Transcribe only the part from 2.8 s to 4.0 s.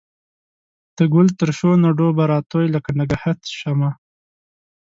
نګهت شمه